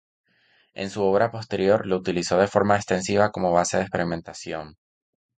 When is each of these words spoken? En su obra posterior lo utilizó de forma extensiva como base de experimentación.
En 0.73 0.89
su 0.89 1.03
obra 1.03 1.29
posterior 1.29 1.85
lo 1.85 1.95
utilizó 1.95 2.39
de 2.39 2.47
forma 2.47 2.75
extensiva 2.75 3.29
como 3.29 3.51
base 3.51 3.77
de 3.77 3.83
experimentación. 3.83 4.75